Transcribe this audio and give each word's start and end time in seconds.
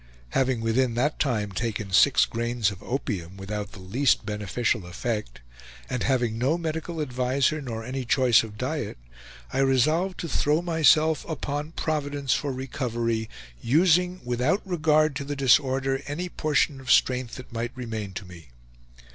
Having 0.29 0.61
within 0.61 0.95
that 0.95 1.19
time 1.19 1.51
taken 1.51 1.91
six 1.91 2.25
grains 2.25 2.71
of 2.71 2.81
opium, 2.81 3.37
without 3.37 3.73
the 3.73 3.79
least 3.79 4.25
beneficial 4.25 4.87
effect, 4.87 5.41
and 5.91 6.01
having 6.01 6.39
no 6.39 6.57
medical 6.57 6.99
adviser, 7.01 7.61
nor 7.61 7.83
any 7.83 8.03
choice 8.03 8.41
of 8.41 8.57
diet, 8.57 8.97
I 9.53 9.59
resolved 9.59 10.19
to 10.21 10.27
throw 10.27 10.63
myself 10.63 11.23
upon 11.29 11.73
Providence 11.73 12.33
for 12.33 12.51
recovery, 12.51 13.29
using, 13.61 14.21
without 14.23 14.63
regard 14.65 15.15
to 15.17 15.23
the 15.23 15.35
disorder, 15.35 16.01
any 16.07 16.29
portion 16.29 16.81
of 16.81 16.89
strength 16.89 17.35
that 17.35 17.53
might 17.53 17.71
remain 17.77 18.13
to 18.13 18.25
me. 18.25 18.49